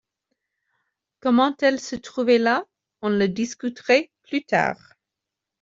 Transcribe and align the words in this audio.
Comment 1.19 1.55
elle 1.61 1.79
se 1.79 1.95
trouvait 1.95 2.39
là, 2.39 2.65
on 3.03 3.09
le 3.09 3.27
discuterait 3.27 4.09
plus 4.23 4.43
tard 4.43 4.93